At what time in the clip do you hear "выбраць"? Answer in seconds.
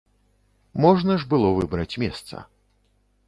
1.59-1.99